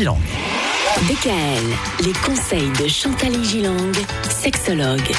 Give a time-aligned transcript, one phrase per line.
[0.00, 0.18] Gilang.
[1.08, 3.92] DKL, les conseils de Chantal Gilang,
[4.30, 5.12] sexologue.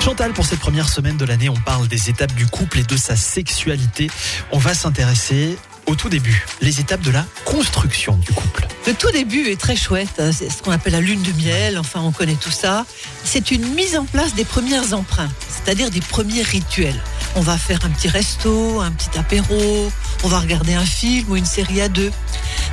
[0.00, 2.96] Chantal, pour cette première semaine de l'année, on parle des étapes du couple et de
[2.96, 4.10] sa sexualité.
[4.50, 8.66] On va s'intéresser au tout début, les étapes de la construction du couple.
[8.88, 10.32] Le tout début est très chouette, hein.
[10.32, 12.86] c'est ce qu'on appelle la lune de miel, enfin on connaît tout ça.
[13.22, 17.00] C'est une mise en place des premières empreintes, c'est-à-dire des premiers rituels.
[17.36, 19.90] On va faire un petit resto, un petit apéro,
[20.24, 22.10] on va regarder un film ou une série à deux.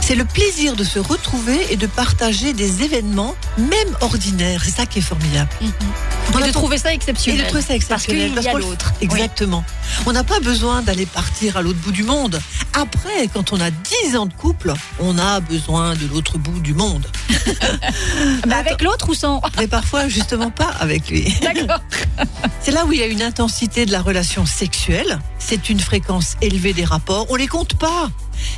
[0.08, 4.62] C'est le plaisir de se retrouver et de partager des événements, même ordinaires.
[4.64, 5.50] C'est ça qui est formidable.
[5.64, 7.39] Et de trouver ça exceptionnel.
[7.39, 8.32] Et de trouver ça exceptionnel.
[8.36, 8.93] Parce qu'il y a l'autre.
[9.02, 9.64] Exactement.
[10.06, 12.39] On n'a pas besoin d'aller partir à l'autre bout du monde.
[12.74, 16.76] Après, quand on a 10 ans de couple, on a besoin de l'autre bout du
[16.76, 17.07] monde.
[18.46, 21.34] Mais avec l'autre ou sans Mais parfois, justement, pas avec lui.
[21.42, 21.82] D'accord.
[22.62, 25.18] C'est là où il y a une intensité de la relation sexuelle.
[25.40, 27.26] C'est une fréquence élevée des rapports.
[27.29, 28.12] On les compte pas.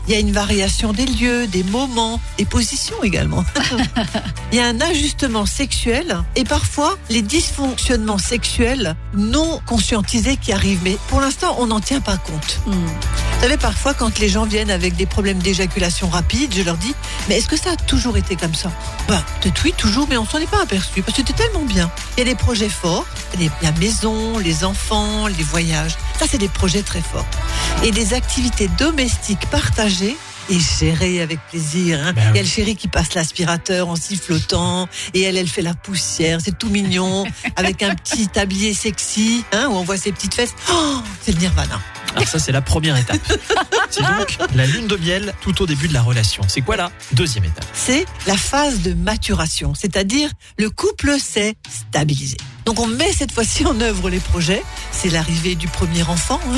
[0.07, 3.43] Il y a une variation des lieux, des moments, des positions également.
[4.51, 10.81] Il y a un ajustement sexuel et parfois les dysfonctionnements sexuels non conscientisés qui arrivent.
[10.83, 12.59] Mais pour l'instant, on n'en tient pas compte.
[12.65, 12.73] Hmm.
[13.37, 16.93] Vous savez, parfois, quand les gens viennent avec des problèmes d'éjaculation rapide, je leur dis
[17.29, 18.71] Mais est-ce que ça a toujours été comme ça?
[19.07, 21.91] Bah, peut-être oui, toujours, mais on s'en est pas aperçu parce que c'était tellement bien.
[22.15, 25.97] Il y a des projets forts, a la maison, les enfants, les voyages.
[26.19, 27.25] Ça, c'est des projets très forts.
[27.83, 30.17] Et des activités domestiques partagées
[30.49, 31.99] et gérées avec plaisir.
[32.05, 32.13] hein.
[32.13, 35.61] Ben Il y a le chéri qui passe l'aspirateur en sifflotant et elle, elle fait
[35.61, 36.39] la poussière.
[36.43, 40.53] C'est tout mignon avec un petit tablier sexy hein, où on voit ses petites fesses.
[40.71, 41.79] Oh, c'est le nirvana.
[42.17, 43.19] Alors ça, c'est la première étape.
[43.89, 46.43] C'est donc la lune de miel tout au début de la relation.
[46.49, 52.35] C'est quoi la deuxième étape c'est la phase de maturation, c'est-à-dire le couple s'est stabilisé.
[52.65, 54.61] Donc on met cette fois-ci en œuvre les projets.
[54.91, 56.57] C'est l'arrivée du premier enfant, hein,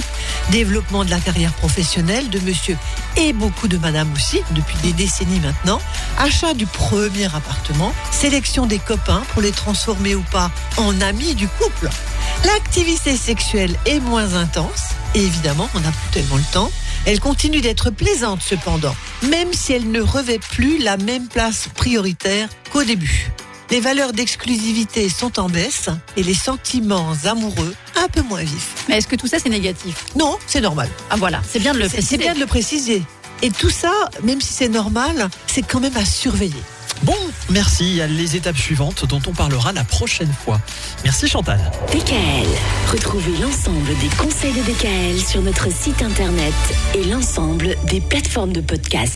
[0.50, 2.76] développement de la carrière professionnelle de monsieur
[3.16, 5.80] et beaucoup de madame aussi, depuis des décennies maintenant,
[6.18, 11.48] achat du premier appartement, sélection des copains pour les transformer ou pas en amis du
[11.48, 11.90] couple.
[12.46, 16.72] L'activité sexuelle est moins intense, et évidemment, on n'a plus tellement le temps.
[17.06, 18.96] Elle continue d'être plaisante cependant,
[19.30, 23.32] même si elle ne revêt plus la même place prioritaire qu'au début.
[23.72, 28.74] Les valeurs d'exclusivité sont en baisse et les sentiments amoureux un peu moins vifs.
[28.88, 30.90] Mais est-ce que tout ça c'est négatif Non, c'est normal.
[31.12, 32.18] Ah voilà, c'est bien de le C'est c'est préciser.
[32.18, 33.04] bien de le préciser.
[33.42, 33.92] Et tout ça,
[34.24, 36.62] même si c'est normal, c'est quand même à surveiller.
[37.50, 38.00] Merci.
[38.02, 40.60] A les étapes suivantes dont on parlera la prochaine fois.
[41.04, 41.60] Merci Chantal.
[41.92, 42.48] DKL,
[42.92, 46.54] retrouvez l'ensemble des conseils de DKL sur notre site internet
[46.96, 49.08] et l'ensemble des plateformes de podcast.